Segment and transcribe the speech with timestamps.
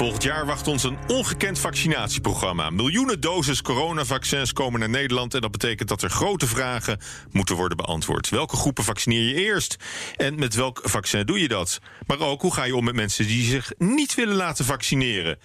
[0.00, 2.70] Volgend jaar wacht ons een ongekend vaccinatieprogramma.
[2.70, 5.34] Miljoenen doses coronavaccins komen naar Nederland.
[5.34, 7.00] En dat betekent dat er grote vragen
[7.30, 8.28] moeten worden beantwoord.
[8.28, 9.76] Welke groepen vaccineer je eerst?
[10.16, 11.80] En met welk vaccin doe je dat?
[12.06, 15.38] Maar ook hoe ga je om met mensen die zich niet willen laten vaccineren?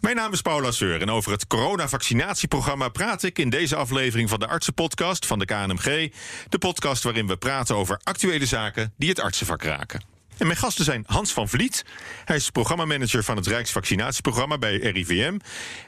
[0.00, 4.38] Mijn naam is Paula Seur en over het coronavaccinatieprogramma praat ik in deze aflevering van
[4.38, 6.12] de Artsenpodcast van de KNMG.
[6.48, 10.09] De podcast waarin we praten over actuele zaken die het artsenvak raken.
[10.40, 11.84] En mijn gasten zijn Hans van Vliet.
[12.24, 15.38] Hij is programmamanager van het Rijksvaccinatieprogramma bij RIVM.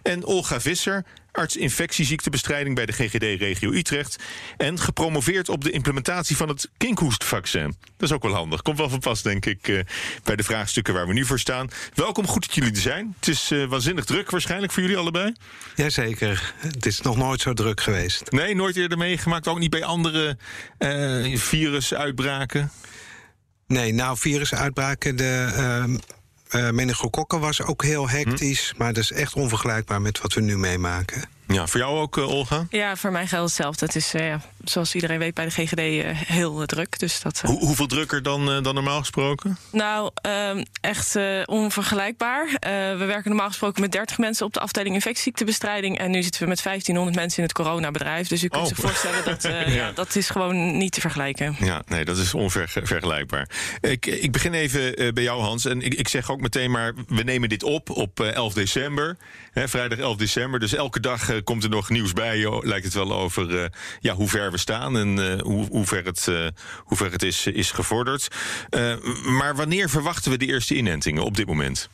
[0.02, 4.16] En Olga Visser, arts infectieziektebestrijding bij de GGD Regio Utrecht.
[4.56, 7.76] En gepromoveerd op de implementatie van het kinkhoestvaccin.
[7.96, 8.62] Dat is ook wel handig.
[8.62, 9.78] Komt wel van pas, denk ik, eh,
[10.24, 11.70] bij de vraagstukken waar we nu voor staan.
[11.94, 13.14] Welkom, goed dat jullie er zijn.
[13.16, 15.34] Het is uh, waanzinnig druk waarschijnlijk voor jullie allebei.
[15.76, 16.54] Jazeker.
[16.56, 18.30] Het is nog nooit zo druk geweest.
[18.30, 19.48] Nee, nooit eerder meegemaakt.
[19.48, 20.36] Ook niet bij andere
[20.78, 22.70] uh, virusuitbraken.
[23.72, 25.48] Nee, nou, virusuitbraken, de
[26.52, 28.70] uh, uh, meningokokken was ook heel hectisch.
[28.70, 28.78] Hm?
[28.78, 31.22] Maar dat is echt onvergelijkbaar met wat we nu meemaken.
[31.52, 32.66] Ja, voor jou ook, uh, Olga?
[32.70, 33.86] Ja, voor mij geldt hetzelfde.
[33.86, 36.98] Het is, uh, zoals iedereen weet, bij de GGD uh, heel druk.
[36.98, 39.58] Dus dat, Hoe, hoeveel drukker dan, dan normaal gesproken?
[39.72, 42.46] Nou, ehm, echt onvergelijkbaar.
[42.98, 45.98] we werken normaal gesproken met 30 mensen op de afdeling infectieziektebestrijding.
[45.98, 48.28] En nu zitten we met 1500 mensen in het coronabedrijf.
[48.28, 48.68] Dus u kunt oh.
[48.68, 49.68] zich voorstellen dat ja.
[49.68, 49.92] ja.
[49.92, 51.56] dat is gewoon niet te vergelijken.
[51.60, 53.48] Ja, nee, dat is onvergelijkbaar.
[53.80, 55.64] Ik, ik begin even bij jou, Hans.
[55.64, 59.16] En ik, ik zeg ook meteen maar, we nemen dit op op 11 december.
[59.52, 60.60] Hè, vrijdag 11 december.
[60.60, 63.64] Dus elke dag komt er nog nieuws bij, lijkt het wel, over uh,
[64.00, 66.24] ja, hoe ver we staan en uh, hoe, hoe, ver het,
[66.78, 68.28] hoe ver het is, is gevorderd.
[69.24, 71.88] maar wanneer verwachten we de eerste inentingen op dit moment?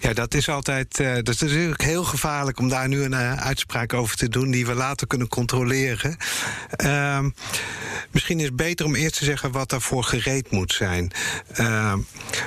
[0.00, 0.96] Ja, dat is altijd.
[0.96, 4.74] dat is natuurlijk heel gevaarlijk om daar nu een uitspraak over te doen die we
[4.74, 6.16] later kunnen controleren.
[6.70, 7.30] Ehm,
[8.10, 11.12] misschien is het beter om eerst te zeggen wat daarvoor gereed moet zijn.
[11.52, 11.98] Ehm,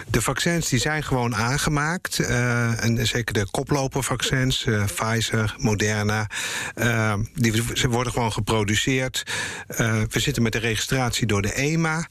[0.08, 2.20] de vaccins die zijn gewoon aangemaakt.
[2.20, 6.28] en zeker de koplopervaccins, Pfizer, Moderna.
[6.76, 9.24] Uh, die, ze worden gewoon geproduceerd.
[9.72, 12.08] Uh, we zitten met de registratie door de EMA.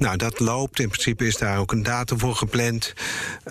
[0.00, 0.80] Nou, dat loopt.
[0.80, 2.92] In principe is daar ook een datum voor gepland.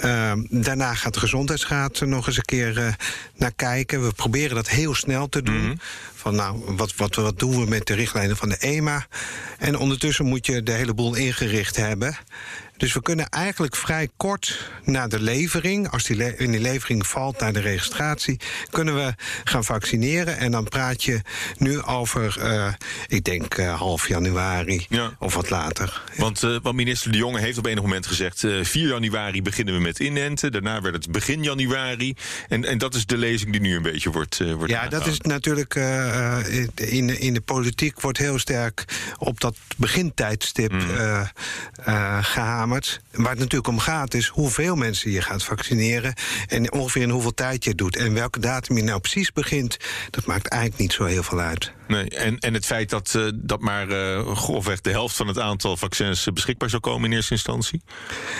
[0.03, 2.88] Uh, daarna gaat de Gezondheidsraad er nog eens een keer uh,
[3.35, 4.03] naar kijken.
[4.06, 5.56] We proberen dat heel snel te doen.
[5.56, 5.79] Mm -hmm.
[6.16, 9.07] Van nou, wat, wat, wat doen we met de richtlijnen van de EMA?
[9.57, 12.17] En ondertussen moet je de hele boel ingericht hebben.
[12.79, 17.07] Dus we kunnen eigenlijk vrij kort na de levering, als die le in die levering
[17.07, 19.13] valt naar de registratie, kunnen we
[19.44, 20.38] gaan vaccineren.
[20.38, 21.22] En dan praat je
[21.57, 22.67] nu over, uh,
[23.07, 25.16] ik denk uh, half januari ja.
[25.19, 26.01] of wat later.
[26.16, 29.79] Want, uh, want, minister De Jonge heeft op enig moment gezegd: 4 januari beginnen we
[29.79, 30.51] met inenten.
[30.51, 32.16] Daarna werd het begin januari.
[32.47, 34.38] En, en dat is de lezing die nu een beetje wordt.
[34.53, 35.75] wordt ja, dat is natuurlijk
[36.75, 38.85] in, in de politiek wordt heel sterk
[39.17, 40.90] op dat begintijdstip mm.
[42.22, 42.69] gehamerd.
[42.69, 46.13] Waar het natuurlijk om gaat is hoeveel mensen je gaat vaccineren...
[46.47, 47.96] en ongeveer in hoeveel tijd je het doet.
[47.96, 49.78] En welke datum je nou precies begint,
[50.09, 51.72] dat maakt eigenlijk niet zo heel veel uit.
[51.90, 55.40] Nee, en, en het feit dat, uh, dat maar uh, grofweg de helft van het
[55.40, 57.82] aantal vaccins beschikbaar zou komen in eerste instantie?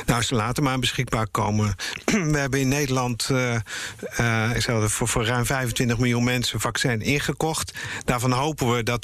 [0.06, 1.76] Nou, ze laten maar beschikbaar komen.
[2.32, 3.56] We hebben in Nederland uh,
[4.88, 7.78] voor, voor ruim 25 miljoen mensen vaccin ingekocht.
[8.06, 9.04] Daarvan hopen we dat,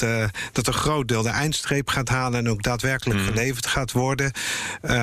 [0.52, 3.26] dat een groot deel de eindstreep gaat halen en ook daadwerkelijk mm.
[3.26, 4.32] geleverd gaat worden.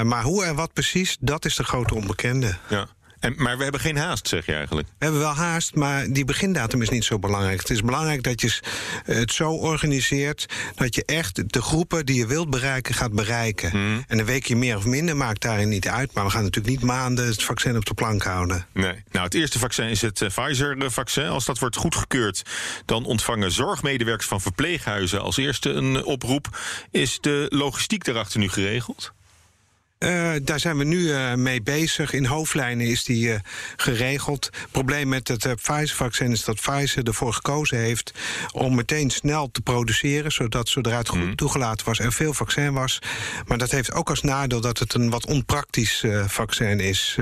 [0.03, 2.57] maar hoe en wat precies, dat is de grote onbekende.
[2.69, 2.89] Ja.
[3.22, 4.88] En, maar we hebben geen haast, zeg je eigenlijk?
[4.88, 7.60] We hebben wel haast, maar die begindatum is niet zo belangrijk.
[7.60, 8.60] Het is belangrijk dat je
[9.05, 10.47] het zo organiseert...
[10.75, 13.71] dat je echt de groepen die je wilt bereiken, gaat bereiken.
[13.71, 14.05] Hmm.
[14.09, 16.15] En een weekje meer of minder maakt daarin niet uit.
[16.15, 18.66] Maar we gaan natuurlijk niet maanden het vaccin op de plank houden.
[18.72, 19.03] Nee.
[19.11, 21.27] Nou, het eerste vaccin is het uh, Pfizer-vaccin.
[21.27, 22.43] Als dat wordt goedgekeurd,
[22.84, 25.21] dan ontvangen zorgmedewerkers van verpleeghuizen...
[25.21, 26.59] als eerste een oproep.
[26.91, 29.12] Is de logistiek daarachter nu geregeld?
[30.03, 32.13] Uh, daar zijn we nu uh, mee bezig.
[32.13, 33.35] In hoofdlijnen is die uh,
[33.77, 34.45] geregeld.
[34.45, 38.12] Het probleem met het Pfizer-vaccin is dat Pfizer ervoor gekozen heeft
[38.53, 41.37] om meteen snel te produceren, zodat zodra het goed mm.
[41.37, 42.99] toegelaten was er veel vaccin was.
[43.47, 47.17] Maar dat heeft ook als nadeel dat het een wat onpraktisch vaccin is.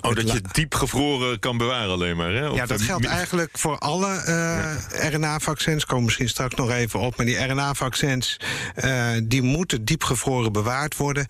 [0.00, 2.32] oh, dat je diep gevroren kan bewaren alleen maar.
[2.32, 2.48] Hè?
[2.48, 4.76] Of ja, dat geldt eigenlijk voor alle ja.
[5.08, 5.86] RNA-vaccins.
[5.86, 7.16] Komen misschien straks nog even op.
[7.16, 8.36] Maar die RNA-vaccins
[9.22, 11.26] die moeten diep gevroren bewaard worden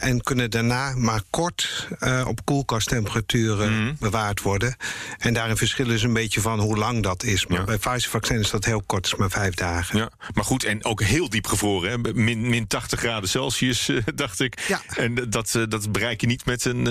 [0.00, 3.96] en kunnen daarna maar kort uh, op koelkasttemperaturen mm.
[3.98, 4.76] bewaard worden.
[5.18, 7.46] En daarin verschillen ze een beetje van hoe lang dat is.
[7.46, 7.64] Maar ja.
[7.64, 9.98] bij Pfizer-vaccin is dat heel kort, is maar vijf dagen.
[9.98, 11.90] Ja, maar goed, en ook heel diep gevroren.
[11.90, 12.12] Hè?
[12.14, 14.64] Min, min 80 graden Celsius, uh, dacht ik.
[14.68, 14.82] Ja.
[14.96, 16.82] En dat, dat bereik je niet met een,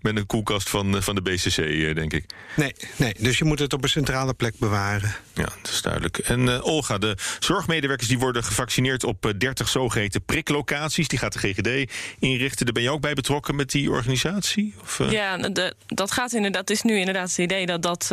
[0.00, 1.56] met een koelkast van, van de BCC,
[1.94, 2.24] denk ik.
[2.56, 5.14] Nee, nee, dus je moet het op een centrale plek bewaren.
[5.34, 6.18] Ja, dat is duidelijk.
[6.18, 11.08] En Olga, de zorgmedewerkers die worden gevaccineerd op 30 zogeheten priklocaties.
[11.08, 12.74] Die gaat de GGD in inrichten.
[12.74, 14.74] Ben je ook bij betrokken met die organisatie?
[14.82, 16.70] Of, Ja, de, dat gaat inderdaad.
[16.70, 18.06] is nu inderdaad het idee dat dat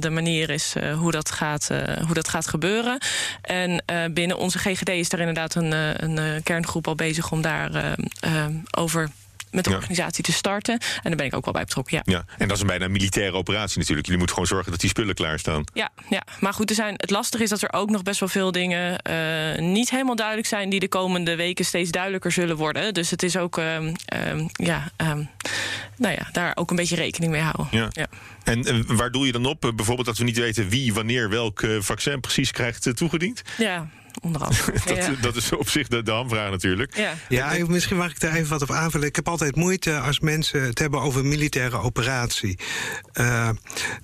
[0.00, 1.68] de manier is hoe, dat gaat,
[2.06, 2.98] hoe dat gaat gebeuren.
[3.42, 3.84] En
[4.14, 5.72] binnen onze GGD is daar inderdaad een,
[6.04, 7.94] een kerngroep al bezig om daar
[8.70, 9.10] over
[9.50, 10.78] met de organisatie te starten.
[10.78, 12.02] En daar ben ik ook wel bij betrokken.
[12.04, 12.12] Ja.
[12.12, 14.06] ja, en dat is een bijna militaire operatie natuurlijk.
[14.06, 15.64] Jullie moeten gewoon zorgen dat die spullen klaarstaan.
[15.72, 16.22] Ja, ja.
[16.40, 19.00] maar goed, er zijn, het lastige is dat er ook nog best wel veel dingen
[19.10, 22.94] uh, niet helemaal duidelijk zijn, die de komende weken steeds duidelijker zullen worden.
[22.94, 23.64] Dus het is ook, uh,
[24.52, 25.22] ja, ehm,
[25.96, 27.68] nou ja, daar ook een beetje rekening mee houden.
[27.70, 27.88] Ja.
[27.90, 28.06] ja.
[28.44, 29.72] En, en waar doe je dan op?
[29.76, 33.42] Bijvoorbeeld dat we niet weten wie wanneer welk eh, vaccin precies krijgt toegediend?
[33.58, 33.88] Ja,
[34.20, 34.72] onder andere.
[34.86, 36.96] dat, dat, is op zich de, de hamvraag natuurlijk.
[36.96, 37.14] Ja.
[37.28, 39.06] ja, misschien mag ik daar even wat op aanvullen.
[39.06, 42.58] Ik heb altijd moeite als mensen het hebben over militaire operatie.
[43.14, 43.48] Uh,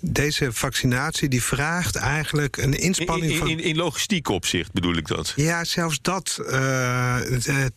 [0.01, 3.49] deze vaccinatie die vraagt eigenlijk een inspanning in, van...
[3.49, 5.33] In, in, logistiek opzicht bedoel ik dat?
[5.37, 6.39] Ja, zelfs dat.
[6.41, 6.51] Uh,
[7.27, 7.73] de,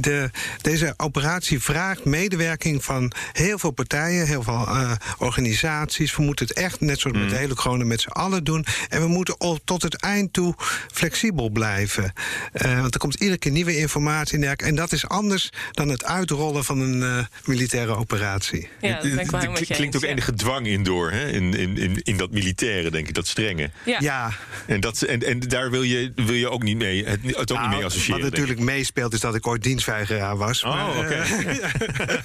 [0.00, 0.30] de,
[0.60, 6.16] deze operatie vraagt medewerking van heel veel partijen, heel veel uh, organisaties.
[6.16, 7.22] We moeten het echt net zoals mm.
[7.22, 8.64] met de hele corona met z'n allen doen.
[8.88, 10.54] En we moeten tot het eind toe
[10.92, 12.12] flexibel blijven blijven.
[12.52, 14.56] Uh, want er komt iedere keer nieuwe informatie in.
[14.56, 18.68] En dat is anders dan het uitrollen van een uh, militaire operatie.
[18.80, 19.18] Ja, dat ben
[19.60, 21.28] ik klinkt ook enige dwang in door, hè?
[21.28, 23.70] In, in, in, in dat militaire, denk ik, dat strenge.
[23.84, 23.96] Ja.
[24.00, 24.30] ja.
[24.66, 27.58] En, dat, en, en daar wil je, wil je ook niet mee, het, het ook
[27.58, 28.20] nou, niet mee associëren.
[28.20, 30.62] Wat natuurlijk meespeelt is dat ik ooit dienstweigeraar was.
[30.64, 31.18] Oh, oké.
[31.40, 32.18] Okay.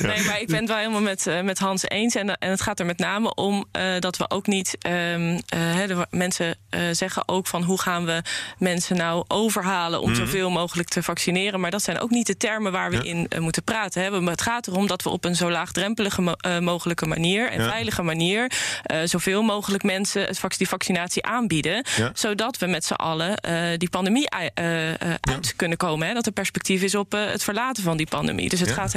[0.00, 2.14] Uh, nee, maar ik ben het wel helemaal met, met Hans eens.
[2.14, 3.64] En, en het gaat er met name om
[3.98, 4.76] dat we ook niet...
[4.86, 5.40] Um,
[5.86, 6.56] de mensen
[6.92, 8.21] zeggen ook van hoe gaan we
[8.58, 10.18] mensen nou overhalen om mhm.
[10.18, 11.60] zoveel mogelijk te vaccineren.
[11.60, 14.02] Maar dat zijn ook niet de termen waar we in uh, moeten praten.
[14.02, 14.30] Hè.
[14.30, 18.02] Het gaat erom dat we op een zo laagdrempelige mo uh, mogelijke manier en veilige
[18.02, 18.52] manier
[18.92, 21.84] uh, zoveel mogelijk mensen het vac die vaccinatie aanbieden.
[21.96, 22.10] Ja.
[22.14, 23.40] Zodat we met z'n allen
[23.78, 26.08] die pandemie uit kunnen komen.
[26.08, 26.14] Hè.
[26.14, 28.48] Dat er perspectief is op het verlaten van die pandemie.
[28.48, 28.94] Dus het gaat.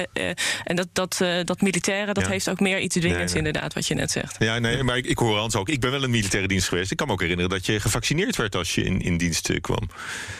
[0.63, 3.95] en dat, dat, dat militaire, dat heeft ook meer iets dwingends, nee, inderdaad, wat je
[3.95, 4.35] net zegt.
[4.39, 5.69] Ja, nee, maar ik, ik hoor Hans ook.
[5.69, 6.91] Ik ben wel een militaire dienst geweest.
[6.91, 9.61] Ik kan me ook herinneren dat je gevaccineerd werd als je in, in dienst eh,
[9.61, 9.89] kwam.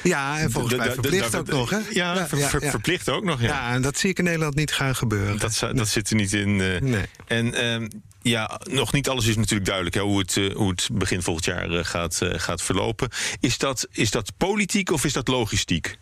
[0.04, 1.80] Ja, en volgens mij verplicht ook nog, hè?
[1.90, 2.28] Ja,
[2.60, 3.48] verplicht ook nog, ja.
[3.48, 5.38] Ja, en dat zie ik in Nederland niet gaan gebeuren.
[5.38, 6.56] Dat, dat zit er niet in.
[6.56, 7.06] Nee.
[7.28, 7.88] En ehm,
[8.22, 11.46] ja, nog niet alles is natuurlijk duidelijk hè, hoe, het, uh, hoe het begin volgend
[11.46, 13.10] jaar gaat, gaat verlopen.
[13.40, 15.98] Is dat, is dat politiek of is dat logistiek?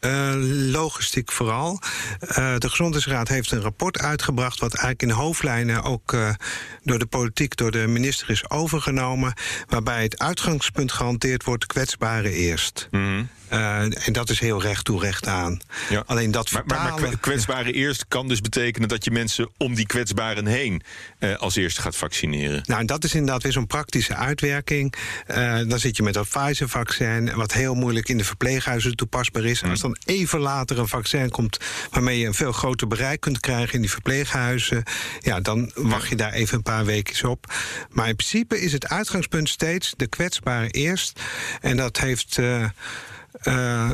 [0.00, 0.32] Uh,
[0.72, 1.80] logistiek vooral.
[2.22, 4.60] Uh, de Gezondheidsraad heeft een rapport uitgebracht...
[4.60, 6.30] wat eigenlijk in hoofdlijnen ook uh,
[6.82, 9.34] door de politiek, door de minister is overgenomen...
[9.68, 12.88] waarbij het uitgangspunt gehanteerd wordt kwetsbare eerst.
[12.90, 13.28] Mm.
[13.52, 15.60] Uh, en dat is heel recht toe, recht aan.
[15.88, 16.02] Ja.
[16.06, 17.02] Alleen dat maar, vertalen...
[17.02, 20.82] maar, kwetsbare eerst kan dus betekenen dat je mensen om die kwetsbaren heen
[21.18, 22.62] uh, als eerste gaat vaccineren.
[22.66, 24.94] Nou, en dat is inderdaad weer zo'n praktische uitwerking.
[25.30, 29.62] Uh, dan zit je met dat Pfizer-vaccin, wat heel moeilijk in de verpleeghuizen toepasbaar is.
[29.62, 29.70] Mm.
[29.70, 31.58] Als dan even later een vaccin komt
[31.90, 34.82] waarmee je een veel groter bereik kunt krijgen in die verpleeghuizen,
[35.20, 37.52] ja, dan wacht je daar even een paar weken op.
[37.90, 41.20] Maar in principe is het uitgangspunt steeds de kwetsbare eerst.
[41.60, 42.38] En dat heeft.
[42.38, 42.64] Uh,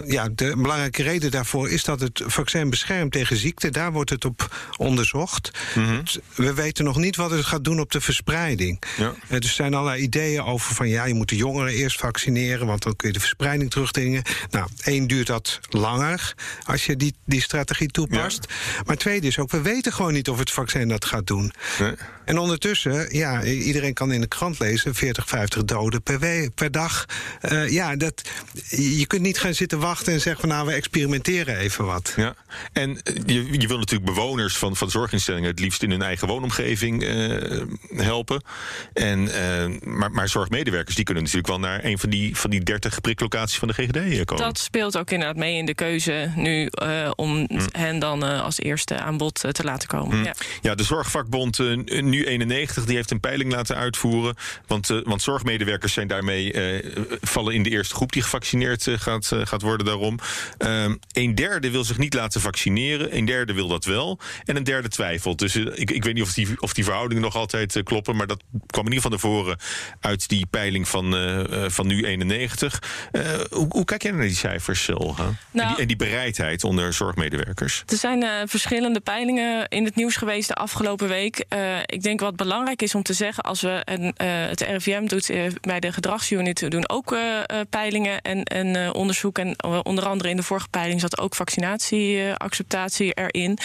[0.07, 3.71] ja, de belangrijke reden daarvoor is dat het vaccin beschermt tegen ziekte.
[3.71, 5.51] Daar wordt het op onderzocht.
[5.75, 6.03] Mm -hmm.
[6.35, 8.83] We weten nog niet wat het gaat doen op de verspreiding.
[8.97, 9.15] Ja.
[9.29, 12.83] Uh, er zijn allerlei ideeën over van ja, je moet de jongeren eerst vaccineren, want
[12.83, 14.23] dan kun je de verspreiding terugdringen.
[14.51, 18.47] Nou, één duurt dat langer als je die, die strategie toepast.
[18.49, 18.83] Ja.
[18.87, 21.53] Maar tweede is ook, we weten gewoon niet of het vaccin dat gaat doen.
[21.79, 21.95] Nee.
[22.27, 27.07] En ondertussen, ja, iedereen kan in de krant lezen: 40, 50 doden per, per dag.
[27.43, 28.23] Uh, ja, dat,
[28.71, 32.13] je kunt niet gaan zitten wachten en zeggen van nou, we experimenteren even wat.
[32.17, 32.35] Ja,
[32.73, 36.29] en eh, je, je wil natuurlijk bewoners van, van zorginstellingen het liefst in hun eigen
[36.29, 37.63] woonomgeving uh,
[37.97, 38.43] helpen.
[38.93, 42.63] En, uh, maar, maar zorgmedewerkers die kunnen natuurlijk wel naar een van die, van die
[42.63, 44.45] 30 priklocaties van de GGD komen.
[44.45, 46.71] Dat speelt ook inderdaad mee in de keuze nu
[47.15, 47.67] om hm.
[47.73, 50.19] hen dan als eerste aan bod te laten komen.
[50.19, 50.25] Hm.
[50.25, 50.35] Ja.
[50.63, 50.75] ja.
[50.75, 54.35] de Zorgvakbond nu 91 die heeft een peiling laten uitvoeren.
[54.67, 56.55] Want, want zorgmedewerkers zijn daarmee
[57.21, 60.19] vallen in de eerste groep die gevaccineerd gaat gaat, eh, gaat worden daarom.
[60.59, 63.17] Um, een derde wil zich niet laten vaccineren.
[63.17, 64.19] Een derde wil dat wel.
[64.45, 65.39] En een derde twijfelt.
[65.39, 68.17] Dus ik, ik weet niet of die, of die verhoudingen nog altijd kloppen.
[68.17, 69.59] Maar dat kwam in ieder geval naar voren
[70.01, 71.11] uit die peiling van,
[71.71, 72.83] van nu 91.
[73.51, 75.23] Hoe, hoe, kijk jij naar die cijfers, Olga?
[75.23, 77.83] Nou, en, die, nou- en, die, bereidheid onder zorgmedewerkers?
[77.87, 81.45] Er zijn verschillende peilingen in het nieuws geweest de afgelopen week.
[81.87, 84.15] ik denk wat belangrijk is om te zeggen, als we en
[84.49, 87.17] het RIVM doet bij de gedragsunit doen ook
[87.71, 89.39] peilingen en, en onderzoek.
[89.39, 93.59] En onder andere in de vorige peiling zat ook vaccinatieacceptatie erin.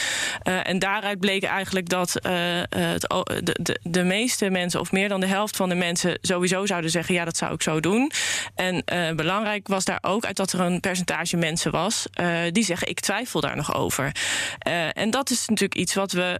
[0.43, 5.55] en daaruit bleek eigenlijk dat de, de, de meeste mensen, of meer dan de helft
[5.55, 8.11] van de mensen, sowieso zouden zeggen: ja, dat zou ik zo doen.
[8.55, 8.83] En
[9.15, 12.05] belangrijk was daar ook uit dat er een percentage mensen was
[12.51, 14.11] die zeggen: ik twijfel daar nog over.
[14.93, 16.39] en dat is natuurlijk iets wat we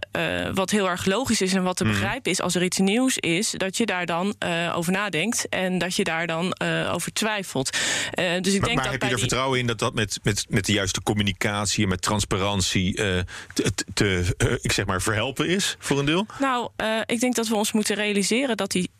[0.54, 1.91] wat heel erg logisch is en wat mhm.
[1.92, 5.78] Begrijpen is als er iets nieuws is, dat je daar dan uh, over nadenkt en
[5.78, 7.76] dat je daar dan uh, over twijfelt.
[7.76, 10.18] Uh, dus ik maar, denk maar dat heb je er vertrouwen in dat dat met,
[10.22, 15.76] met, met de juiste communicatie en met transparantie te, te ik zeg maar, verhelpen is
[15.78, 16.26] voor een deel?
[16.38, 16.68] Nou,
[17.06, 18.90] ik denk dat we ons moeten realiseren dat die,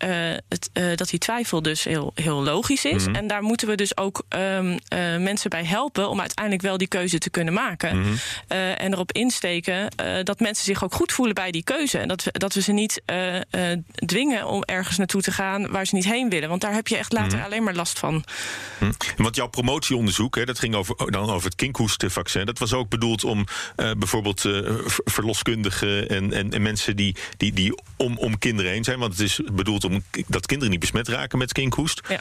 [0.49, 3.07] het, dat die twijfel dus heel, heel logisch is.
[3.07, 3.15] Mhm.
[3.15, 4.79] En daar moeten we dus ook um,
[5.23, 7.97] mensen bij helpen om uiteindelijk wel die keuze te kunnen maken.
[7.97, 8.17] Mm -hmm.
[8.57, 9.89] en erop insteken
[10.25, 11.99] dat mensen zich ook goed voelen bij die keuze.
[11.99, 13.41] En dat dat we ze niet uh, uh,
[13.95, 16.49] dwingen om ergens naartoe te gaan waar ze niet heen willen.
[16.49, 17.47] Want daar heb je echt later mhm.
[17.47, 18.25] alleen maar last van.
[18.79, 18.93] Hm.
[19.17, 22.47] Want jouw promotieonderzoek, hè, dat ging over, oh, dan over het kinkhoestenvaccin.
[22.47, 23.39] Dat was ook bedoeld om
[23.77, 24.41] uh, bijvoorbeeld
[25.05, 28.99] verloskundigen en, en, en, mensen die, die, die om, om kinderen heen zijn.
[28.99, 32.01] Want het is bedoeld om dat kinderen niet besmet raken met kinkhoest.
[32.09, 32.21] Ja.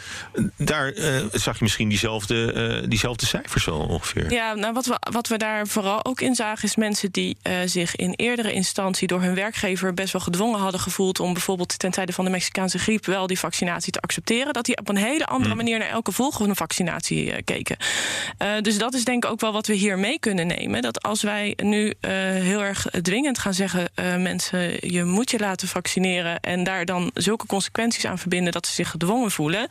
[0.58, 0.94] Daar
[1.32, 4.32] zag je misschien diezelfde, diezelfde cijfers wel ongeveer.
[4.32, 7.96] Ja, nou wat we, wat we daar vooral ook in zagen is mensen die zich
[7.96, 12.14] in eerdere instantie door hun werkgever best wel gedwongen hadden gevoeld om bijvoorbeeld ten tijde
[12.14, 14.54] van de Mexicaanse griep wel die vaccinatie te accepteren.
[14.54, 15.58] Dat die op een hele andere hmm.
[15.58, 17.78] manier naar elke volgende vaccinatie uh, keken.
[18.42, 20.82] Uh, dus dat is denk ik ook wel wat we hier mee kunnen nemen.
[20.82, 25.68] Dat als wij nu uh, heel erg dwingend gaan zeggen: mensen, je moet je laten
[25.68, 26.40] vaccineren.
[26.40, 29.68] En daar dan zulke consequenties aan verbinden dat ze zich gedwongen voelen.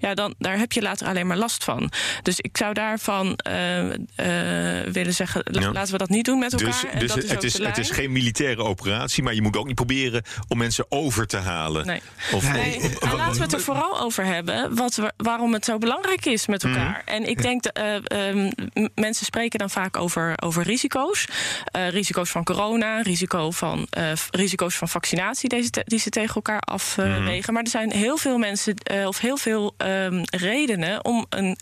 [0.00, 1.90] Ja, dan daar heb je later alleen maar last van.
[2.22, 3.38] Dus ik zou daarvan
[4.92, 6.66] willen zeggen: laten we dat niet doen met elkaar.
[6.66, 9.66] Dus, dus dat is het, is, het is geen militaire operatie, maar je moet ook
[9.66, 10.13] niet proberen
[10.48, 11.86] om mensen over te halen.
[11.86, 12.02] Nee.
[12.32, 12.80] Of, nee.
[13.00, 16.46] Nou, laten we het er vooral over hebben wat we, waarom het zo belangrijk is
[16.46, 17.02] met elkaar.
[17.04, 17.14] Mhm.
[17.14, 17.78] En ik denk dat
[18.12, 18.50] uh,
[18.94, 21.28] mensen spreken dan vaak over, over risico's.
[21.76, 26.60] Uh, risico's van corona, risico van, uh, risico's van vaccinatie deze die ze tegen elkaar
[26.60, 27.38] afwegen.
[27.38, 27.52] Mhm.
[27.52, 28.74] Maar er zijn heel veel mensen
[29.06, 31.56] of heel veel um, redenen om een,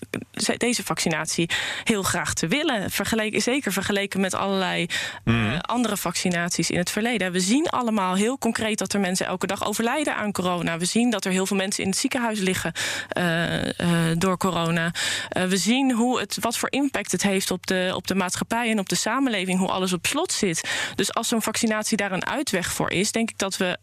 [0.56, 1.50] deze vaccinatie
[1.84, 2.90] heel graag te willen.
[2.90, 4.86] Vergeleken, zeker vergeleken met allerlei
[5.24, 5.58] mhm.
[5.60, 7.32] andere vaccinaties in het verleden.
[7.32, 10.78] We zien allemaal heel concreet dat er mensen elke dag overlijden aan corona.
[10.78, 12.72] We zien dat er heel veel mensen in het ziekenhuis liggen
[13.18, 13.70] uh, uh,
[14.18, 14.92] door corona.
[15.36, 18.70] Uh, we zien hoe het, wat voor impact het heeft op de, op de maatschappij
[18.70, 20.70] en op de samenleving, hoe alles op slot zit.
[20.94, 23.78] Dus als zo'n vaccinatie daar een uitweg voor is, denk ik dat we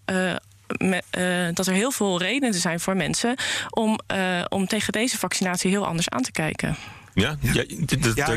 [1.54, 3.36] dat er heel veel redenen zijn voor mensen
[3.70, 4.00] om,
[4.50, 6.76] om tegen deze vaccinatie heel anders aan te kijken.
[7.20, 7.64] Ja, ja.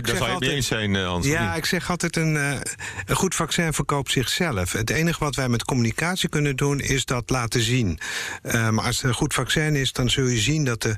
[0.00, 1.26] daar zou je mee eens zijn, uh, Hans.
[1.26, 2.50] Ja, ik zeg altijd, een, uh,
[3.06, 4.72] een goed vaccin verkoopt zichzelf.
[4.72, 7.98] Het enige wat wij met communicatie kunnen doen, is dat laten zien.
[8.42, 10.96] Uh, maar als het een goed vaccin is, dan zul je zien dat de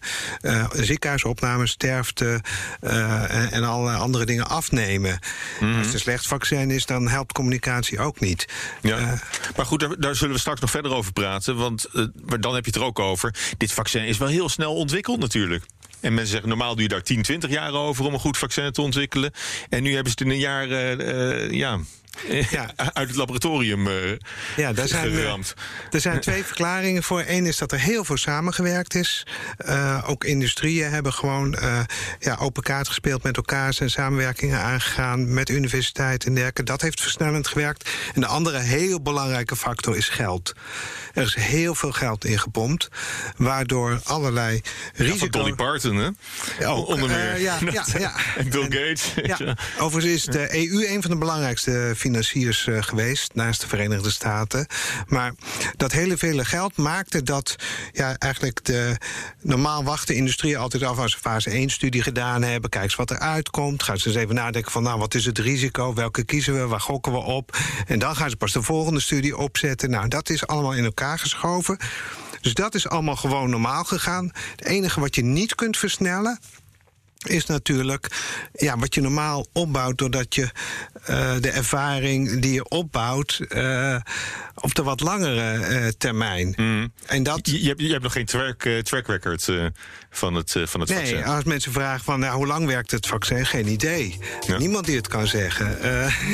[0.73, 2.41] ziekenhuisopnames, sterfte
[2.81, 5.19] en, en alle andere dingen afnemen.
[5.61, 5.77] Mm -hmm.
[5.77, 8.49] Als het een slecht vaccin is, dan helpt communicatie ook niet.
[8.81, 9.21] Ja.
[9.57, 11.57] maar goed, daar, daar, zullen we straks nog verder over praten.
[11.57, 11.87] Want
[12.25, 13.35] maar dan heb je het er ook over.
[13.57, 15.65] Dit vaccin is wel heel snel ontwikkeld natuurlijk.
[16.05, 18.73] En mensen zeggen, normaal doe je daar 10, 20 jaar over om een goed vaccin
[18.73, 19.31] te ontwikkelen.
[19.69, 21.79] En nu hebben ze het in een jaar, uh, ja,
[22.51, 22.71] ja.
[22.93, 23.95] uit het laboratorium uh,
[24.57, 25.55] ja, daar zijn, geramd.
[25.91, 27.25] Er zijn twee verklaringen voor.
[27.27, 29.27] Eén is dat er heel veel samengewerkt is.
[29.67, 31.81] Uh, ook industrieën hebben gewoon uh,
[32.19, 33.75] ja, open kaart gespeeld met elkaar...
[33.75, 36.63] zijn samenwerkingen aangegaan met universiteiten en dergelijke.
[36.63, 37.91] Dat heeft versnellend gewerkt.
[38.15, 40.53] En de andere heel belangrijke factor is geld.
[41.13, 42.89] Er is heel veel geld ingepompt,
[43.37, 44.61] waardoor allerlei
[44.95, 45.21] risico's...
[45.21, 46.09] Ja, Dolly Parton, hè?
[46.67, 47.41] Ook, Onder meer.
[47.41, 48.13] ja, ja, ja.
[48.37, 49.13] en Bill Gates.
[49.23, 49.57] Ja.
[49.79, 54.67] Overigens is de EU een van de belangrijkste financiers uh, geweest, naast de Verenigde Staten.
[55.07, 55.33] Maar
[55.77, 57.57] dat hele vele geld maakte dat
[57.93, 58.97] ja, eigenlijk de
[59.41, 62.71] normaal wachten industrie altijd af als ze fase 1 studie gedaan hebben.
[62.71, 63.83] Kijk eens wat er uitkomt.
[63.83, 65.95] Gaan ze eens even nadenken van nou, wat is het risico?
[65.95, 66.67] Welke kiezen we?
[66.67, 67.57] Waar gokken we op?
[67.87, 69.91] En dan gaan ze pas de volgende studie opzetten.
[69.91, 71.79] Nou, dat is allemaal in elkaar geschoven.
[72.41, 74.31] Dus dat is allemaal gewoon normaal gegaan.
[74.57, 76.39] Het enige wat je niet kunt versnellen,
[77.27, 78.07] is natuurlijk
[78.53, 80.43] ja, wat je normaal opbouwt doordat je
[81.11, 83.97] uh, de ervaring die je opbouwt uh,
[84.55, 86.55] op de wat langere uh, termijn.
[86.57, 86.93] Mm.
[87.07, 87.49] En dat...
[87.49, 89.49] Je, je, hebt, je hebt nog geen track, track record
[90.11, 91.15] van het, van het nee, vaccin.
[91.15, 94.19] Nee, als mensen vragen van nou, hoe lang werkt het vaccin, geen idee.
[94.47, 94.59] Ja.
[94.59, 95.67] Niemand die het kan zeggen.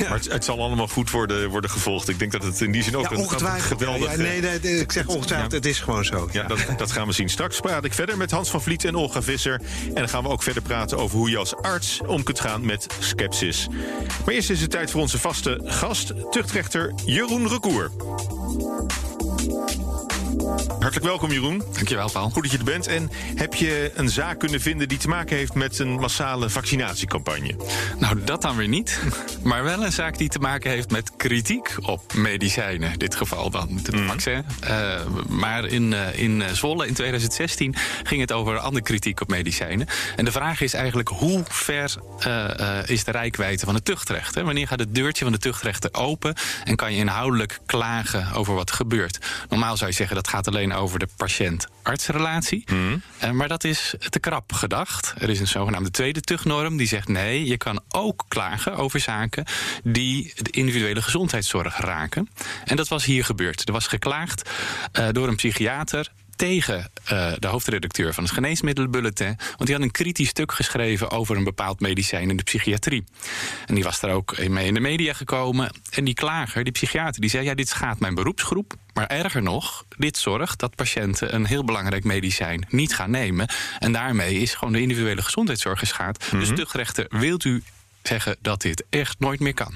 [0.00, 2.08] maar het, het, zal allemaal goed worden, worden gevolgd.
[2.08, 4.10] Ik denk dat het in die zin ook ja, een, geweldig...
[4.10, 6.28] Ja, nee, nee, nee, ik zeg ongetwijfeld, het is gewoon zo.
[6.32, 7.28] Ja, dat, dat gaan we zien.
[7.28, 9.60] Straks praat ik verder met Hans van Vliet en Olga Visser.
[9.86, 12.66] En dan gaan we ook verder praten over hoe je als arts om kunt gaan
[12.66, 13.68] met skepsis.
[14.24, 17.90] Maar eerst is het tijd voor onze vaste gast, tuchtrechter Jeroen Recour.
[20.68, 21.62] Hartelijk welkom, Jeroen.
[21.72, 22.30] Dankjewel, Paul.
[22.30, 22.86] Goed dat je er bent.
[22.86, 27.56] En heb je een zaak kunnen vinden die te maken heeft met een massale vaccinatiecampagne?
[27.98, 28.98] Nou, dat dan weer niet.
[29.42, 32.92] Maar wel een zaak die te maken heeft met kritiek op medicijnen.
[32.92, 34.06] In dit geval dan het mm.
[34.06, 34.44] vaccin.
[34.64, 39.86] Uh, maar in, uh, in Zwolle in 2016 ging het over andere kritiek op medicijnen.
[40.16, 41.94] En de vraag is eigenlijk hoe ver
[42.26, 44.34] uh, is de rijkwijde van het tuchtrecht?
[44.34, 44.44] Hè?
[44.44, 46.34] Wanneer gaat het deurtje van de tuchtrechten open
[46.64, 49.18] en kan je inhoudelijk klagen over wat er gebeurt?
[49.48, 52.64] Normaal zou je zeggen dat gaat alleen over de patiënt-artsrelatie.
[52.72, 53.02] Mm.
[53.24, 55.14] Uh, maar dat is te krap gedacht.
[55.18, 59.44] Er is een zogenaamde tweede tuchtnorm die zegt nee, je kan ook klagen over zaken
[59.84, 62.28] die de individuele gezondheidszorg raken.
[62.64, 63.66] En dat was hier gebeurd.
[63.66, 64.50] Er was geklaagd
[65.12, 69.36] door een psychiater tegen uh, de hoofdredacteur van het Geneesmiddelenbulletin.
[69.36, 73.04] Want die had een kritisch stuk geschreven over een bepaald medicijn in de psychiatrie.
[73.66, 75.72] En die was daar ook mee in de media gekomen.
[75.90, 78.74] En die klager, die psychiater, die zei: Ja, dit schaadt mijn beroepsgroep.
[78.92, 83.48] Maar erger nog, dit zorgt dat patiënten een heel belangrijk medicijn niet gaan nemen.
[83.78, 86.18] En daarmee is gewoon de individuele gezondheidszorg geschaad.
[86.18, 86.38] Mm -hmm.
[86.38, 87.62] Dus tuchtrechter, wilt u
[88.02, 89.74] zeggen dat dit echt nooit meer kan?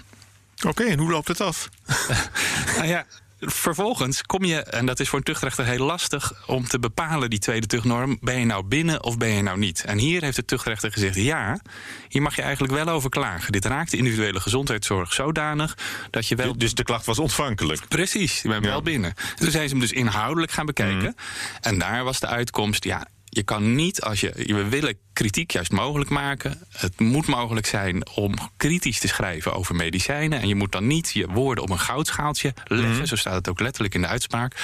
[0.56, 1.68] Oké, okay, en hoe loopt het af?
[2.76, 3.06] nou ja,
[3.46, 7.38] vervolgens kom je, en dat is voor een tuchtrechter heel lastig om te bepalen, die
[7.38, 9.84] tweede tuchtnorm, ben je nou binnen of ben je nou niet?
[9.84, 11.60] En hier heeft de tuchtrechter gezegd: ja,
[12.08, 13.52] hier mag je eigenlijk wel over klagen.
[13.52, 15.76] Dit raakt de individuele gezondheidszorg zodanig
[16.10, 16.58] dat je wel.
[16.58, 17.88] Dus de klacht was ontvankelijk.
[17.88, 18.70] Precies, je bent ja.
[18.70, 19.14] wel binnen.
[19.34, 21.04] Toen zijn ze hem dus inhoudelijk gaan bekijken.
[21.04, 21.14] Mm.
[21.60, 25.72] En daar was de uitkomst: ja, je kan niet, als je, we willen kritiek juist
[25.72, 26.66] mogelijk maken.
[26.68, 30.40] Het moet mogelijk zijn om kritisch te schrijven over medicijnen.
[30.40, 32.88] En je moet dan niet je woorden op een goudschaaltje leggen.
[32.88, 33.06] Mm -hmm.
[33.06, 34.56] Zo staat het ook letterlijk in de uitspraak.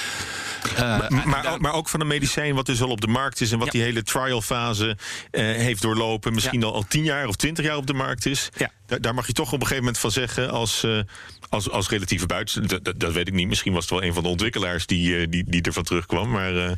[0.73, 3.41] Uh, maar, maar, ook, maar, ook, van een medicijn wat dus al op de markt
[3.41, 3.51] is.
[3.51, 3.71] En wat ja.
[3.71, 4.97] die hele trialfase
[5.31, 6.33] uh, heeft doorlopen.
[6.33, 6.65] Misschien ja.
[6.65, 8.49] al, al tien jaar of twintig jaar op de markt is.
[8.57, 8.71] Ja.
[8.85, 10.83] Daar, daar mag je toch op een gegeven moment van zeggen als...
[10.83, 10.99] Uh,
[11.51, 12.67] als, als relatieve buiten.
[12.67, 13.47] Dat, dat, dat, weet ik niet.
[13.47, 16.29] Misschien was het wel een van de ontwikkelaars die, uh, die, die ervan terugkwam.
[16.29, 16.71] Maar, uh...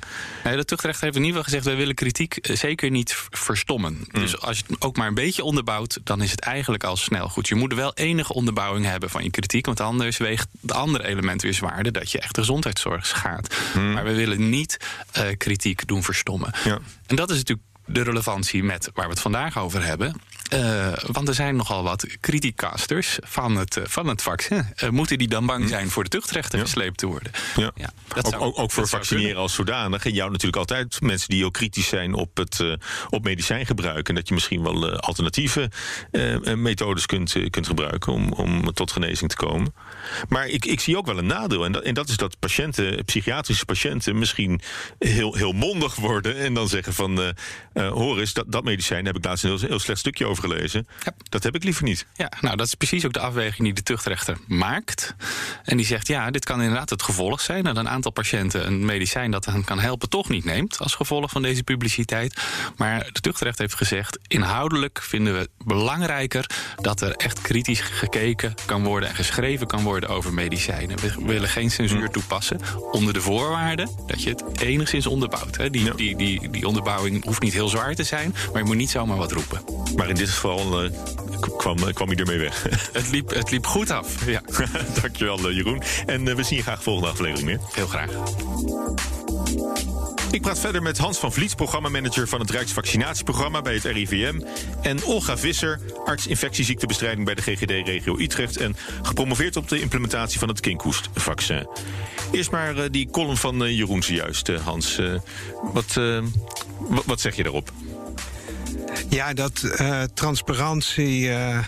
[0.44, 3.94] nee, de tuchtrechter heeft in ieder geval gezegd: wij willen kritiek zeker niet verstommen.
[3.94, 4.22] Mm.
[4.22, 7.30] Dus als je het ook maar een beetje onderbouwt, dan is het eigenlijk al snel
[7.30, 7.48] goed.
[7.48, 9.66] Je moet er wel enige onderbouwing hebben van je kritiek.
[9.66, 13.56] Want anders weegt het andere element weer zwaarder dat je echt de gezondheidszorg schaadt.
[13.76, 13.94] Mm.
[13.94, 14.78] Maar we willen niet
[15.18, 16.54] uh, kritiek doen verstommen.
[16.64, 16.80] Ja.
[17.06, 20.22] En dat is natuurlijk de relevantie met waar we het vandaag over hebben.
[20.54, 24.66] Uh, want er zijn nogal wat criticasters van het, uh, van het vaccin.
[24.84, 26.66] Uh, moeten die dan bang zijn voor de tuchtrechten ja.
[26.66, 27.32] gesleept te worden?
[27.56, 27.72] Ja.
[27.76, 30.06] ja ook, zou, ook, ook, voor vaccineren als zodanig.
[30.06, 32.78] En jou natuurlijk altijd mensen die ook kritisch zijn op, het,
[33.10, 34.10] op medicijngebruik.
[34.10, 35.72] En dat je misschien wel alternatieve
[36.56, 39.74] methodes kunt, kunt gebruiken om, om tot genezing te komen.
[40.30, 41.66] Maar ik, ik zie ook wel een nadeel.
[41.66, 44.62] En dat, en dat is dat patiënten, psychiatrische patiënten misschien
[45.00, 46.38] heel, heel mondig worden.
[46.38, 47.34] En dan zeggen van,
[47.74, 50.88] hoor eens, dat, dat medicijn heb ik laatst een heel, heel slecht stukje over gelezen.
[51.04, 51.14] Ja.
[51.30, 52.06] Dat heb ik liever niet.
[52.14, 55.16] Ja, nou, dat is precies ook de afweging die de tuchtrechter maakt.
[55.64, 57.64] En die zegt, ja, dit kan inderdaad het gevolg zijn...
[57.64, 60.10] dat een aantal patiënten een medicijn dat hen kan helpen...
[60.10, 62.42] toch niet neemt als gevolg van deze publiciteit.
[62.76, 64.20] Maar de tuchtrechter heeft gezegd...
[64.28, 66.50] inhoudelijk vinden we belangrijker...
[66.76, 69.10] dat er echt kritisch gekeken kan worden...
[69.10, 70.98] en geschreven kan worden over medicijnen.
[70.98, 72.60] We willen geen censuur toepassen...
[72.92, 75.58] onder de voorwaarde dat je het enigszins onderbouwt.
[75.58, 75.70] Hè.
[75.70, 75.94] Die, ja.
[75.94, 78.36] die, die, die onderbouwing hoeft niet heel zwaar te zijn...
[78.52, 79.62] maar je moet niet zomaar wat roepen.
[79.96, 80.92] Maar in dit geval uh,
[81.58, 82.64] kwam, kwam hij ermee weg.
[82.94, 84.42] het, liep, het liep goed af, ja.
[85.02, 85.82] Dankjewel, Jeroen.
[86.06, 87.60] En we zien je graag volgende aflevering weer.
[87.74, 88.10] Heel graag.
[90.34, 94.42] Ik praat verder met Hans van Vliet, programmamanager van het Rijksvaccinatieprogramma bij het RIVM.
[94.82, 98.58] En Olga Visser, arts infectieziektebestrijding bij de GGD-regio Utrecht.
[98.58, 101.68] En gepromoveerd op de implementatie van het kinkhoestvaccin.
[102.32, 105.02] Eerst maar uh, die column van uh, Jeroen zojuist, uh, Hans.
[105.74, 106.00] wat,
[107.06, 107.72] wat zeg je daarop?
[109.14, 111.60] Ja, dat uh, transparantie, uh,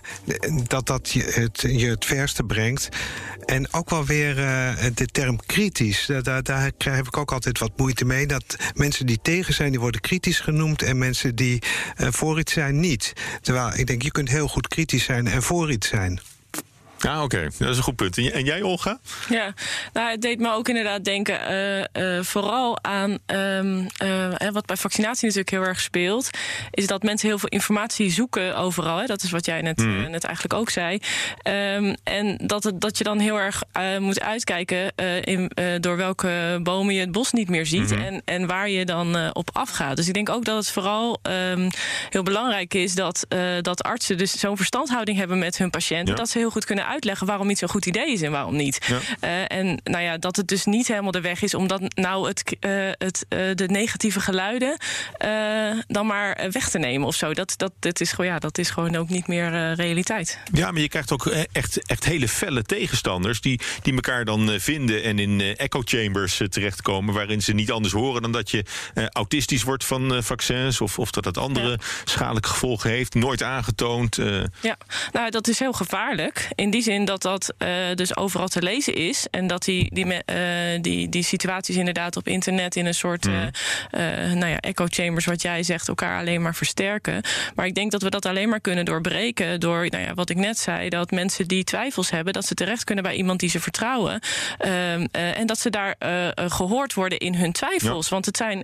[0.67, 2.89] dat dat je het, je het verste brengt.
[3.45, 6.05] En ook wel weer uh, de term kritisch.
[6.21, 8.27] Daar, daar heb ik ook altijd wat moeite mee.
[8.27, 10.81] Dat mensen die tegen zijn, die worden kritisch genoemd.
[10.81, 11.62] En mensen die
[11.95, 13.13] voor iets zijn, niet.
[13.41, 16.19] Terwijl ik denk, je kunt heel goed kritisch zijn en voor iets zijn.
[17.05, 17.35] Ah, oké.
[17.35, 17.49] Okay.
[17.57, 18.17] Dat is een goed punt.
[18.17, 18.99] En jij, Olga?
[19.29, 19.53] Ja,
[19.93, 24.77] nou, het deed me ook inderdaad denken uh, uh, vooral aan um, uh, wat bij
[24.77, 26.29] vaccinatie natuurlijk heel erg speelt,
[26.71, 28.97] is dat mensen heel veel informatie zoeken overal.
[28.97, 29.05] Hè?
[29.05, 30.09] Dat is wat jij net, mm.
[30.09, 30.99] net eigenlijk ook zei.
[31.47, 33.63] Um, en dat, het, dat je dan heel erg
[33.99, 38.05] moet uitkijken in, door welke bomen je het bos niet meer ziet mm -hmm.
[38.05, 39.95] en, en waar je dan op afgaat.
[39.95, 41.19] Dus ik denk ook dat het vooral
[41.51, 41.69] um,
[42.09, 43.25] heel belangrijk is dat,
[43.61, 46.19] dat artsen dus zo'n verstandhouding hebben met hun patiënten, ja.
[46.19, 48.95] dat ze heel goed kunnen uitleggen waarom iets een goed idee is en waarom niet.
[49.47, 52.58] en nou ja, dat het dus niet helemaal de weg is om dat nou het,
[52.97, 53.25] het,
[53.58, 54.77] de negatieve geluiden
[55.88, 57.34] dan maar weg te nemen of zo.
[57.34, 60.39] Dat, dat, dat, is, gewoon, ja, dat is gewoon ook niet meer realiteit.
[60.53, 65.03] Ja, maar je krijgt ook echt, echt hele felle tegenstanders die, die elkaar dan vinden
[65.03, 68.65] en in echo chambers terechtkomen waarin ze niet anders horen dan dat je
[69.12, 73.13] autistisch wordt van vaccins of, of dat het andere schadelijke gevolgen heeft.
[73.13, 74.15] Nooit aangetoond.
[74.62, 74.77] Ja,
[75.12, 76.49] nou dat is heel gevaarlijk.
[76.55, 77.53] In die zin dat dat
[77.95, 80.23] dus overal te lezen is en dat die, die,
[80.81, 83.49] die, die situaties inderdaad op internet in een soort mm.
[84.33, 87.21] nou ja, echo chambers, wat jij zegt, elkaar alleen maar versterken.
[87.55, 90.37] Maar ik denk dat we dat alleen maar kunnen doorbreken door, nou ja, wat ik
[90.37, 93.59] net zei, dat mensen die twijfels hebben, dat ze terecht kunnen bij iemand die ze
[93.59, 94.19] vertrouwen.
[94.57, 95.95] Ehm, en dat ze daar
[96.35, 98.09] gehoord worden in hun twijfels.
[98.09, 98.63] Want het zijn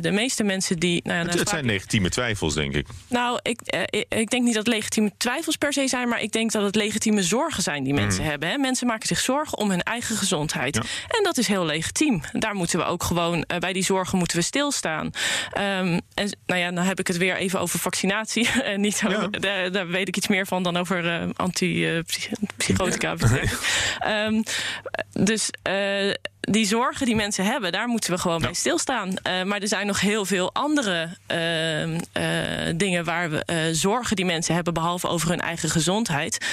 [0.00, 1.00] de meeste mensen die.
[1.04, 2.86] Nou, het, het zijn legitieme twijfels, denk ik.
[3.08, 3.60] Nou, ik,
[4.08, 7.22] ik denk niet dat legitieme twijfels per se zijn, maar ik denk dat het legitieme
[7.22, 8.28] zorgen zijn die mensen mm.
[8.28, 8.48] hebben.
[8.48, 8.58] Hè.
[8.58, 10.76] Mensen maken zich zorgen om hun eigen gezondheid.
[10.76, 12.22] En dat is heel legitiem.
[12.32, 15.06] Daar moeten we ook gewoon, uh, bij die zorgen moeten we stilstaan.
[15.06, 18.48] Um, en nou ja, dan heb ik het weer even over vaccinatie.
[18.62, 23.16] en niet over, daar, daar, weet ik iets meer van dan over uh, antipsychotica.
[24.06, 24.42] um,
[25.30, 25.50] dus
[26.42, 29.08] die zorgen die mensen hebben, daar moeten we gewoon bij stilstaan.
[29.08, 31.98] Uh, maar er zijn nog heel veel andere uh, uh,
[32.76, 36.46] dingen waar we zorgen die mensen hebben, behalve over hun eigen gezondheid.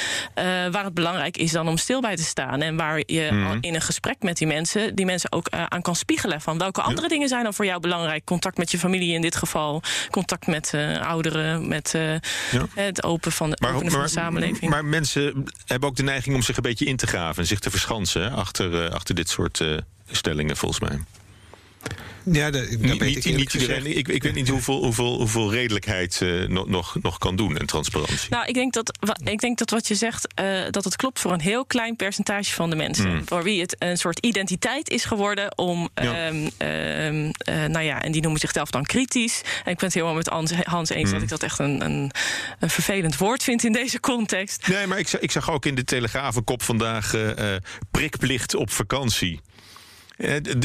[0.71, 2.62] waar het belangrijk is dan om stil bij te staan.
[2.62, 3.58] En waar je mm.
[3.62, 6.41] in een gesprek met die mensen, die mensen ook aan kan spiegelen.
[6.41, 8.25] Van welke andere dingen zijn dan voor jou belangrijk?
[8.25, 11.91] Contact met je familie in dit geval, contact met ouderen, met
[12.52, 12.65] ja.
[12.73, 14.71] het open van de, maar, openen van de samenleving.
[14.71, 17.60] Maar mensen hebben ook de neiging om zich een beetje in te graven en zich
[17.60, 19.62] te verschansen achter, achter dit soort
[20.11, 20.99] stellingen, volgens mij.
[22.31, 23.97] Ja, dat, weet niet, ik niet iedereen.
[23.97, 28.29] Ik, ik weet niet hoeveel, hoeveel, hoeveel redelijkheid uh, nog, nog kan doen en transparantie.
[28.29, 31.31] Nou, ik denk dat, ik denk dat wat je zegt, uh, dat het klopt voor
[31.31, 33.13] een heel klein percentage van de mensen.
[33.13, 33.21] Mm.
[33.25, 35.89] Voor wie het een soort identiteit is geworden om.
[35.95, 36.27] Ja.
[36.27, 39.41] Um, um, uh, nou ja, en die noemen zichzelf dan kritisch.
[39.43, 41.13] En ik ben het helemaal met Hans, Hans eens mm.
[41.13, 42.11] dat ik dat echt een, een,
[42.59, 44.67] een, vervelend woord vind in deze context.
[44.67, 47.15] Nee, maar ik zag, ik zag ook in de Telegrafenkop vandaag
[47.91, 49.39] prikplicht op vakantie.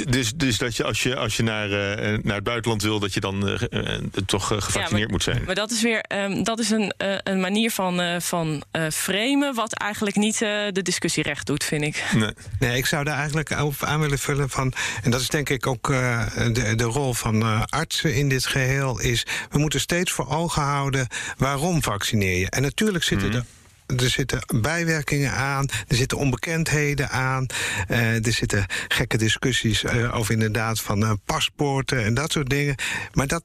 [0.09, 3.14] Dus, dus dat je als je, als je naar, uh, naar het buitenland wil, dat
[3.14, 3.95] je dan uh,
[4.27, 5.43] toch gevaccineerd moet zijn.
[5.47, 10.17] Maar dat is weer um, dat is een, een manier van, van framen, wat eigenlijk
[10.17, 12.05] niet de discussie recht doet, vind ik.
[12.14, 12.31] Nee.
[12.59, 14.73] nee, ik zou daar eigenlijk op aan willen vullen van.
[15.03, 19.01] En dat is denk ik ook de, de rol van artsen in dit geheel.
[19.01, 22.51] Is we moeten steeds voor ogen houden waarom vaccineer je.
[22.51, 23.45] En natuurlijk zitten mm er
[23.87, 27.47] er zitten bijwerkingen aan, er zitten onbekendheden aan,
[27.90, 32.75] uh, er zitten gekke discussies uh, over inderdaad van uh, paspoorten en dat soort dingen.
[33.12, 33.44] Maar dat,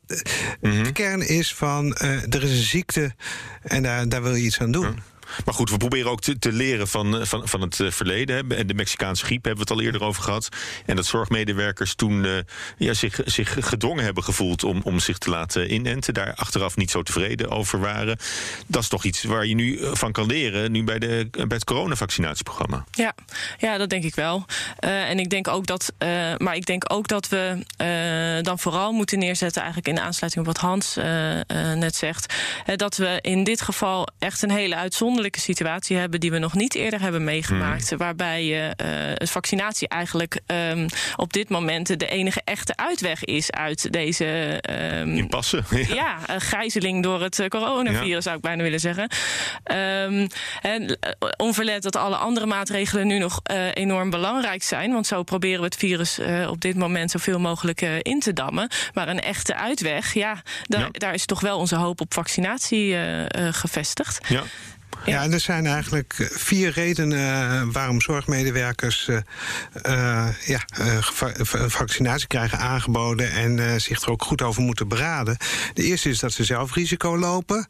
[0.61, 3.15] mm de kern is van er is een ziekte
[3.61, 4.99] en daar, daar wil je iets aan doen.
[5.45, 8.51] Maar goed, we proberen ook te, te leren van, van, van het eh, verleden.
[8.51, 10.49] En de Mexicaanse griep hebben we het al eerder over gehad.
[10.85, 12.37] En dat zorgmedewerkers toen uh,
[12.77, 16.13] ja, zich, zich gedwongen hebben gevoeld om, om zich te laten inenten.
[16.13, 18.17] Daar achteraf niet zo tevreden over waren.
[18.67, 21.45] Dat is toch iets waar je nu eh, van kan leren, nu bij, de, bij
[21.47, 22.85] het coronavaccinatieprogramma.
[22.91, 23.13] Ja,
[23.57, 24.45] ja, dat denk ik wel.
[24.79, 25.93] En ik denk ook dat,
[26.37, 27.65] maar ik denk ook dat we
[28.41, 30.95] dan vooral moeten neerzetten, eigenlijk in aansluiting op wat Hans
[31.75, 32.33] net zegt,
[32.75, 36.75] dat we in dit geval echt een hele uitzondering situatie hebben die we nog niet
[36.75, 37.89] eerder hebben meegemaakt.
[37.89, 37.97] Hmm.
[37.97, 38.71] Waarbij uh,
[39.13, 44.59] het vaccinatie eigenlijk um, op dit moment de enige echte uitweg is uit deze.
[44.99, 45.63] Um, Impasse.
[45.79, 49.09] Ja, ja gijzeling door het coronavirus, zou ik bijna willen zeggen.
[49.63, 50.27] Um,
[50.61, 50.99] en,
[51.37, 54.91] onverlet dat alle andere maatregelen nu nog uh, enorm belangrijk zijn.
[54.91, 58.69] Want zo proberen we het virus uh, op dit moment zoveel mogelijk in te dammen.
[58.93, 60.89] Maar een echte uitweg, ja, daar, ja.
[60.91, 62.95] daar is toch wel onze hoop op vaccinatie
[63.51, 64.27] gevestigd.
[64.27, 64.43] Ja.
[65.05, 69.17] Ja, en er zijn eigenlijk vier redenen eh, waarom zorgmedewerkers uh,
[69.87, 70.61] uh, ja,
[71.67, 75.37] vaccinatie krijgen aangeboden en zich er ook goed over moeten beraden.
[75.73, 77.67] De eerste is dat ze zelf risico lopen.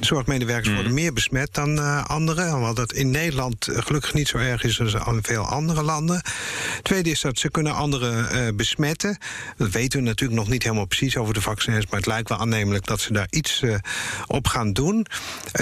[0.00, 1.00] zorgmedewerkers worden mhm.
[1.00, 5.18] meer besmet dan anderen, hoewel dat in Nederland gelukkig niet zo erg is als in
[5.22, 6.22] veel andere landen.
[6.82, 9.18] Tweede is dat ze kunnen anderen besmetten.
[9.56, 12.38] Dat weten we natuurlijk nog niet helemaal precies over de vaccins, maar het lijkt wel
[12.38, 13.62] aannemelijk dat ze daar iets
[14.26, 15.06] op gaan doen.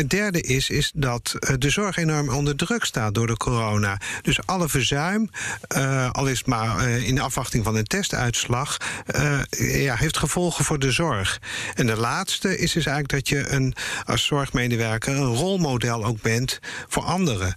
[0.04, 4.00] Het derde is, is dat eh, de zorg enorm onder druk staat door de corona.
[4.22, 5.30] Dus alle verzuim,
[5.76, 8.76] uh, al is het maar uh, in afwachting van een testuitslag,
[9.18, 9.40] uh,
[9.82, 11.40] ja, heeft gevolgen voor de zorg.
[11.74, 16.60] En de laatste is dus eigenlijk dat je een, als zorgmedewerker een rolmodel ook bent
[16.88, 17.56] voor anderen.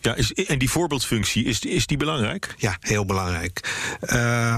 [0.00, 2.54] Ja, is, en die voorbeeldfunctie, is, is die belangrijk?
[2.56, 3.70] Ja, heel belangrijk.
[4.12, 4.56] Uh,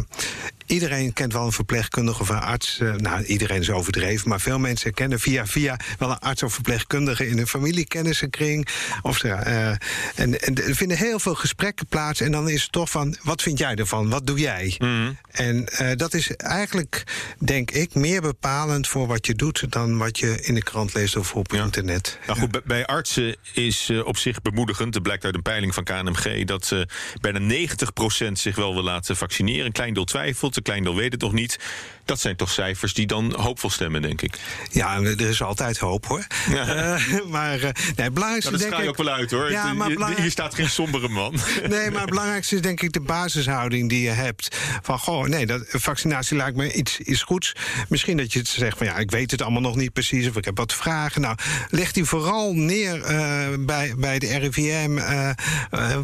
[0.66, 2.79] iedereen kent wel een verpleegkundige of een arts.
[2.83, 6.53] Uh, nou, iedereen is overdreven, maar veel mensen kennen via via wel een arts of
[6.55, 8.68] verpleegkundige in een familiekennissenkring.
[9.03, 9.79] Of, uh, en,
[10.14, 12.20] en er vinden heel veel gesprekken plaats.
[12.20, 14.09] En dan is het toch van: wat vind jij ervan?
[14.11, 14.74] Wat doe jij?
[14.79, 15.12] Mhm.
[15.31, 17.03] En uh, dat is eigenlijk,
[17.38, 21.16] denk ik, meer bepalend voor wat je doet dan wat je in de krant leest
[21.16, 21.62] of op Ja.
[21.62, 22.18] internet.
[22.27, 24.94] Nou goed, bij- bij artsen is eh, op zich bemoedigend.
[24.94, 26.81] Het blijkt uit een peiling van KNMG dat eh,
[27.20, 29.66] bijna 90% zich wel wil laten vaccineren.
[29.66, 31.58] Een klein deel twijfelt, een klein weet het nog niet.
[32.04, 34.38] Dat zijn toch cijfers die dan hoopvol stemmen, denk ik.
[34.70, 36.26] Ja, er is altijd hoop hoor.
[36.50, 36.66] Ja.
[36.74, 39.50] Eh, maar eh, nee, belangrijkste dat straal je ook wel uit hoor.
[39.50, 41.34] Ja, maar belangrijk- Hier staat geen sombere man.
[41.68, 44.56] Nee, maar het belangrijkste is denk ik de basishouding die je hebt.
[44.82, 47.52] Van goh, nee, dat, vaccinatie lijkt me iets, iets goeds.
[47.88, 50.28] Misschien dat je het zegt van ja, ik weet het allemaal nog niet precies.
[50.28, 51.20] Of ik heb wat vragen.
[51.20, 51.36] Nou,
[51.70, 54.98] leg die vooral neer eh, bij, bij de RIVM.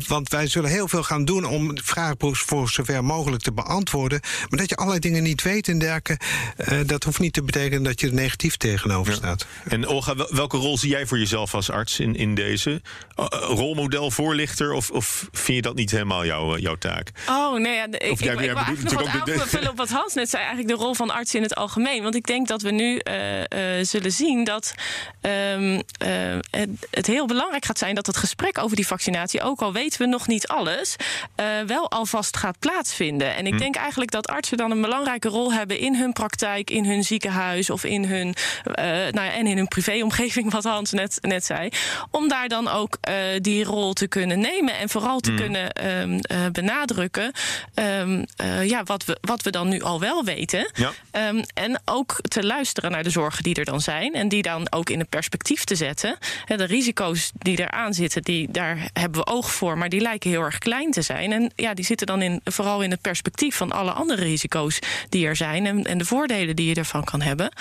[0.09, 4.21] want wij zullen heel veel gaan doen om de vraag voor zover mogelijk te beantwoorden.
[4.49, 5.90] Maar dat je allerlei dingen niet weet en dergelijke.
[5.95, 9.47] Eh, dat hoeft niet te betekenen dat je er negatief tegenover staat.
[9.69, 12.71] En Olga, wel- welke rol zie jij voor jezelf als arts in, in deze?
[12.71, 14.73] Uh, rolmodel, voorlichter?
[14.73, 17.11] Of, of vind je dat niet helemaal jouw, eh, jouw taak?
[17.29, 19.27] Oh, nee, ja, ik, Of ik, jij- ik jij bedoelt eigenlijk nog wat natuurlijk ook
[19.35, 20.43] de- aanvullen op wat Hans net zei.
[20.43, 22.03] Eigenlijk de rol van artsen in het algemeen.
[22.03, 24.75] Want ik denk dat we nu eh, eh, zullen zien dat
[25.21, 26.09] ehm, eh,
[26.51, 27.95] het, het heel belangrijk gaat zijn...
[27.95, 30.97] dat het gesprek over die vaccinatie, ook al weten we nog niet alles...
[31.35, 33.35] eh, wel alvast gaat plaatsvinden.
[33.35, 35.80] En ik denk eigenlijk dat artsen dan een belangrijke rol hebben...
[35.81, 38.35] in hun praktijk, in hun ziekenhuis of in hun...
[38.65, 41.69] eh, nou ja, en in hun privéomgeving, wat Hans net, net zei.
[42.11, 46.19] Om daar dan ook eh, die rol te kunnen nemen en vooral te kunnen ehm,
[46.21, 47.33] eh, benadrukken
[47.75, 50.71] ehm, eh, ja, wat, we, wat we dan nu al wel weten.
[50.75, 50.93] Ja.
[51.11, 54.15] Ehm, en ook te luisteren naar de zorgen die er dan zijn.
[54.15, 56.19] En die dan ook in een perspectief te zetten.
[56.47, 59.79] De risico's die eraan zitten, die, daar hebben we oog voor.
[59.79, 61.33] Maar die lijken heel erg klein te zijn.
[61.33, 65.27] En ja, die zitten dan in, vooral in het perspectief van alle andere risico's die
[65.27, 65.67] er zijn.
[65.85, 67.53] En, de voordelen die je ervan kan hebben.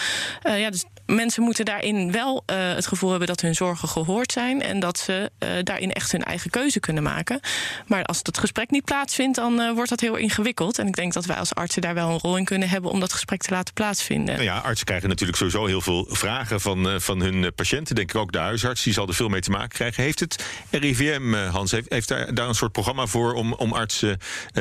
[0.41, 4.31] Eh, ja, dus mensen moeten daarin wel eh, het gevoel hebben dat hun zorgen gehoord
[4.31, 4.61] zijn.
[4.61, 7.39] En dat ze eh, daarin echt hun eigen keuze kunnen maken.
[7.87, 10.79] Maar als het gesprek niet plaatsvindt, dan eh, wordt dat heel ingewikkeld.
[10.79, 12.99] En ik denk dat wij als artsen daar wel een rol in kunnen hebben om
[12.99, 14.33] dat gesprek te laten plaatsvinden.
[14.33, 17.95] Nou ja, artsen krijgen natuurlijk sowieso heel veel vragen van, eh, van hun eh, patiënten.
[17.95, 20.03] Denk ik ook de huisarts, die zal er veel mee te maken krijgen.
[20.03, 23.73] Heeft het RIVM, eh, Hans, heeft, heeft daar, daar een soort programma voor om, om
[23.73, 24.17] artsen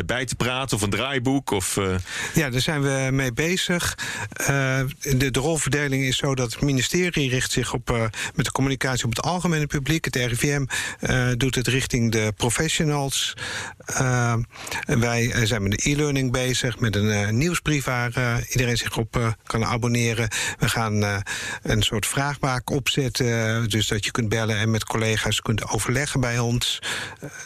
[0.07, 0.77] bij te praten?
[0.77, 1.51] Of een draaiboek?
[1.51, 1.95] Of, eh,
[2.35, 3.99] Ja, daar zijn we mee bezig.
[4.33, 8.01] Eh, de, de rolverdeling is zo dat het ministerie richt zich op eh,
[8.35, 10.05] met de communicatie op het algemene publiek.
[10.05, 10.65] Het RIVM
[11.01, 13.35] eh, doet het richting de professionals.
[13.85, 14.35] Eh,
[14.85, 20.29] wij zijn met de e-learning bezig, met een nieuwsbrief waar iedereen zich op kan abonneren.
[20.59, 21.23] We gaan
[21.63, 26.39] een soort vraagbaak opzetten, dus dat je kunt bellen en met collega's kunt overleggen bij
[26.39, 26.79] ons.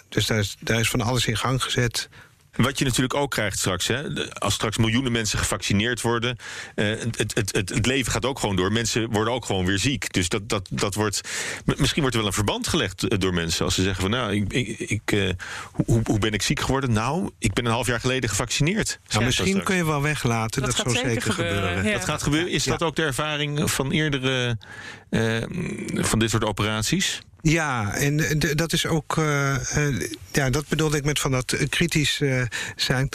[0.09, 2.09] Dus daar is, daar is van alles in gang gezet.
[2.57, 6.37] Wat je natuurlijk ook krijgt straks, hè, als straks miljoenen mensen gevaccineerd worden,
[6.75, 8.73] eh, het, het, het, het leven gaat ook gewoon door.
[8.73, 10.13] Mensen worden ook gewoon weer ziek.
[10.13, 11.21] Dus dat, dat, dat wordt.
[11.65, 14.35] Misschien wordt er wel een verband gelegd eh, door mensen als ze zeggen van nou,
[14.35, 15.31] ik, ik, ik, eh,
[15.73, 16.93] hoe, hoe ben ik ziek geworden?
[16.93, 18.99] Nou, ik ben een half jaar geleden gevaccineerd.
[19.09, 21.59] Nou, misschien kun je wel weglaten, dat, Dat zal zeker zeker gebeuren.
[21.59, 21.93] gebeuren, ja.
[21.93, 22.51] Dat gaat gebeuren.
[22.51, 24.59] Is dat ook de ervaring van eerdere
[25.11, 25.43] eh,
[25.95, 27.23] van dit soort operaties?
[27.43, 29.17] Ja, en dat is ook.
[29.19, 32.21] eh, eh, ja, dat bedoelde ik met van dat eh, kritisch
[32.77, 33.09] zijn.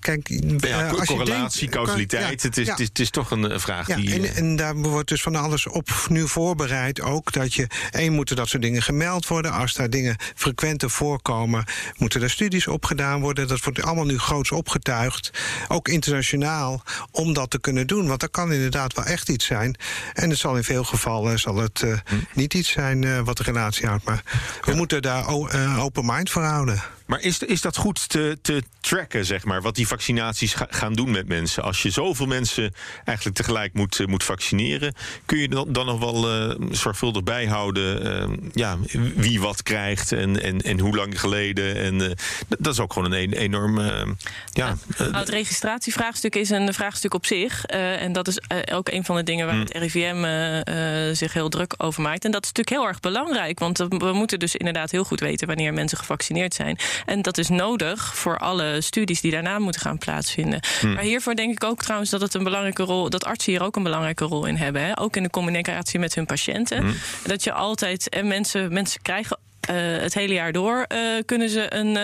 [0.00, 2.42] Kijk, Ja, als je correlatie, denkt- causaliteit.
[2.42, 2.70] Ja, het, is, ja.
[2.70, 4.14] het, is, het is toch een vraag Ja, die.
[4.14, 7.32] en, en daar wordt dus van alles op nu voorbereid ook.
[7.32, 9.52] Dat je, één, moeten dat soort dingen gemeld worden.
[9.52, 11.64] Als daar dingen frequenter voorkomen,
[11.96, 13.48] moeten er studies op gedaan worden.
[13.48, 15.30] Dat wordt allemaal nu groots opgetuigd.
[15.68, 18.06] Ook internationaal, om dat te kunnen doen.
[18.06, 19.76] Want dat kan inderdaad wel echt iets zijn.
[20.12, 22.14] En het zal in veel gevallen zal het Hm.
[22.34, 24.04] niet iets zijn wat de houdt.
[24.04, 24.22] Maar
[24.64, 26.82] we moeten daar eh, open mind voor houden.
[27.06, 30.92] Maar is, is dat goed te, te tracken, zeg maar, wat die vaccinaties ga- gaan
[30.92, 31.62] doen met mensen?
[31.62, 35.98] Als je zoveel mensen eigenlijk tegelijk moet, eh, moet vaccineren, kun je dan, dan nog
[35.98, 38.78] wel eh, zorgvuldig bijhouden eh, ja,
[39.14, 41.76] wie wat krijgt en, en, en hoe lang geleden?
[41.76, 42.16] En
[42.58, 43.78] dat is ook gewoon een, enorm.
[43.78, 44.06] eh,
[44.52, 47.64] ja, Nou, het registratievraagstuk is een vraagstuk op zich.
[47.64, 48.38] en dat is
[48.72, 49.64] ook een van de dingen waar Hmm.
[49.64, 52.24] het RIVM zich heel druk over maakt.
[52.24, 53.58] En dat is natuurlijk heel erg belangrijk.
[53.58, 56.78] Want we moeten dus inderdaad heel goed weten wanneer mensen gevaccineerd zijn.
[57.06, 60.60] En dat is nodig voor alle studies die daarna moeten gaan plaatsvinden.
[60.80, 60.92] Hmm.
[60.92, 63.76] Maar hiervoor denk ik ook trouwens dat het een belangrijke rol, dat artsen hier ook
[63.76, 64.82] een belangrijke rol in hebben.
[64.82, 64.98] Hè?
[65.00, 66.78] Ook in de communicatie met hun patiënten.
[66.78, 66.94] Hmm.
[67.26, 69.38] Dat je altijd, en mensen, mensen krijgen
[69.70, 70.86] het hele jaar door
[71.26, 71.96] kunnen ze een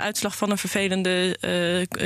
[0.00, 1.36] uitslag van een vervelende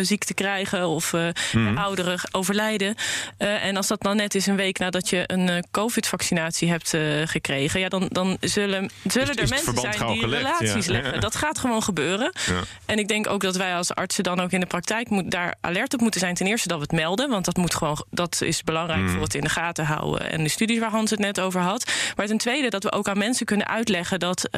[0.01, 1.13] ziekte krijgen of
[1.53, 1.79] mm.
[1.79, 2.95] ouderen overlijden.
[3.39, 7.89] en als dat dan net is een week nadat je een COVID-vaccinatie hebt gekregen, ja,
[7.89, 11.21] dan, dan zullen, zullen er mensen zijn die relaties leggen.
[11.21, 12.33] Dat gaat gewoon gebeuren.
[12.47, 12.61] Ja.
[12.87, 15.55] En ik denk ook dat wij als artsen dan ook in de praktijk moet, daar
[15.61, 16.35] alert op moeten zijn.
[16.35, 19.09] Ten eerste dat we het melden, want dat, moet gewoon, dat is belangrijk mm.
[19.09, 20.31] voor het in de gaten houden.
[20.31, 21.93] En de studies waar Hans het net over had.
[22.17, 24.49] Maar ten tweede dat we ook aan mensen kunnen uitleggen dat,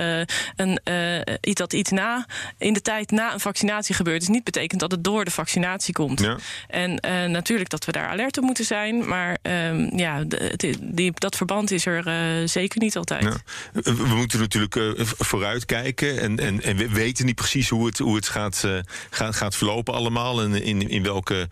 [0.57, 2.27] een, uh, iets, dat iets na,
[2.59, 5.95] in de tijd na een vaccinatie gebeurt, is niet betekent dat het door de vaccinatie
[5.95, 6.21] komt.
[6.21, 6.37] Ja.
[6.69, 9.09] En uh, natuurlijk dat we daar alert op moeten zijn.
[9.09, 13.23] Maar um, ja, de, die, dat verband is er zeker niet altijd.
[13.23, 13.37] Ja.
[13.73, 18.29] We moeten natuurlijk vooruitkijken en, en, en we weten niet precies hoe het, hoe het
[18.29, 18.67] gaat,
[19.11, 20.43] gaat, gaat verlopen allemaal.
[20.43, 21.49] En in, in welke.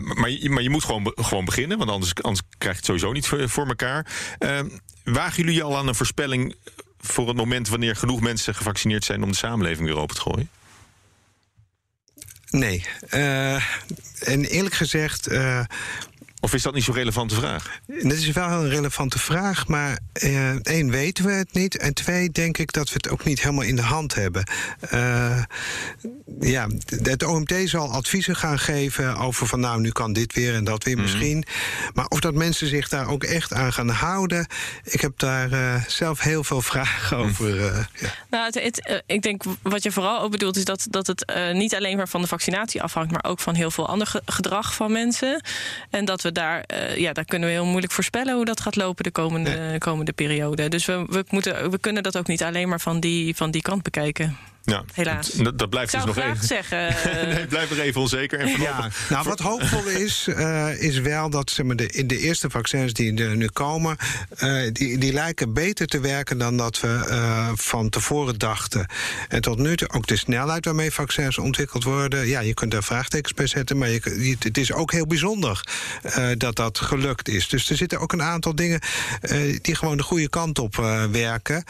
[0.00, 3.12] maar, je, maar je moet gewoon, gewoon beginnen, want anders, anders krijg je het sowieso
[3.12, 4.06] niet voor, voor elkaar.
[4.38, 4.68] Ehm,
[5.04, 6.54] wagen jullie al aan een voorspelling
[7.02, 10.48] voor het moment wanneer genoeg mensen gevaccineerd zijn om de samenleving weer open te gooien?
[12.50, 12.84] Nee.
[13.10, 13.54] Uh,
[14.20, 15.30] en eerlijk gezegd.
[15.30, 15.64] Uh,
[16.44, 17.80] of is dat niet zo'n relevante vraag?
[17.86, 21.76] Dat is wel een relevante vraag, maar uh, één, weten we het niet.
[21.76, 24.44] En twee, denk ik dat we het ook niet helemaal in de hand hebben.
[24.92, 25.42] Uh,
[26.40, 30.64] ja, het OMT zal adviezen gaan geven over van nou, nu kan dit weer en
[30.64, 31.02] dat weer mhm.
[31.02, 31.44] misschien.
[31.94, 34.46] Maar of dat mensen zich daar ook echt aan gaan houden,
[34.84, 37.28] ik heb daar uh, zelf heel veel vragen mhm.
[37.28, 37.56] over.
[38.00, 38.14] ja.
[38.30, 41.74] Nou, het, het, ik denk wat je vooral ook bedoelt is dat, dat het niet
[41.74, 45.44] alleen maar van de vaccinatie afhangt, maar ook van heel veel ander gedrag van mensen.
[45.90, 48.76] En dat we daar, uh, ja, daar kunnen we heel moeilijk voorspellen hoe dat gaat
[48.76, 50.68] lopen de komende, komende periode.
[50.68, 53.62] Dus we, we, moeten, we kunnen dat ook niet alleen maar van die, van die
[53.62, 54.36] kant bekijken.
[54.64, 55.30] Ja, helaas.
[55.30, 56.46] Dat, dat blijft dus nog even.
[56.46, 56.94] zeggen.
[57.34, 58.38] nee, blijft nog even onzeker.
[58.38, 62.18] En ja, nou, wat hoopvol is, uh, is wel dat zeg maar, de, in de
[62.18, 63.96] eerste vaccins die er nu komen,
[64.42, 68.86] uh, die, die lijken beter te werken dan dat we uh, van tevoren dachten.
[69.28, 72.26] En tot nu toe ook de snelheid waarmee vaccins ontwikkeld worden.
[72.26, 75.64] Ja, je kunt daar vraagtekens bij zetten, maar je, het is ook heel bijzonder
[76.36, 77.48] dat dat gelukt is.
[77.48, 78.80] Dus er zitten ook een aantal dingen
[79.62, 80.76] die gewoon de goede kant op
[81.10, 81.64] werken.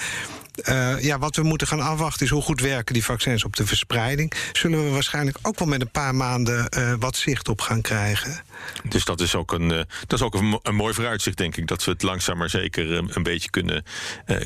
[0.69, 3.67] Uh, ja, wat we moeten gaan afwachten is hoe goed werken die vaccins op de
[3.67, 4.33] verspreiding.
[4.53, 8.43] Zullen we waarschijnlijk ook wel met een paar maanden uh, wat zicht op gaan krijgen.
[8.89, 11.67] Dus dat is ook, een, uh, dat is ook een, een, mooi vooruitzicht, denk ik.
[11.67, 13.85] Dat we het langzaam maar zeker een beetje kunnen,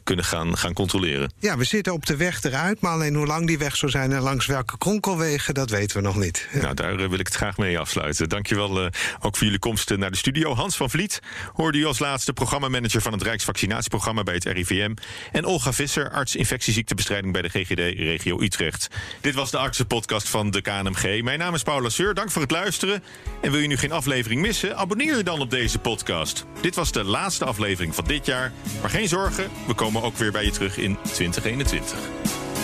[0.05, 1.33] kunnen gaan, gaan controleren.
[1.39, 2.81] Ja, we zitten op de weg eruit.
[2.81, 6.03] Maar alleen hoe lang die weg zou zijn en langs welke kronkelwegen, dat weten we
[6.03, 6.49] nog niet.
[6.67, 8.29] Nou, daar wil ik het graag mee afsluiten.
[8.29, 10.55] Dankjewel uh, ook voor jullie komst naar de studio.
[10.55, 11.21] Hans van Vliet
[11.53, 14.95] hoorde u als laatste programmamanager van het Rijksvaccinatieprogramma bij het RIVM.
[15.33, 18.89] En Olga Visser arts infectieziektebestrijding bij de GGD Regio Utrecht.
[19.21, 21.23] Dit was de artsenpodcast van de KNMG.
[21.23, 23.03] Mijn naam is Paula Seur, dank voor het luisteren.
[23.43, 24.77] En wil je nu geen aflevering missen?
[24.77, 26.45] Abonneer je dan op deze podcast.
[26.61, 28.53] Dit was de laatste aflevering van dit jaar.
[28.81, 32.56] Maar geen zorgen, we komen ook weer bij je terug in 2021.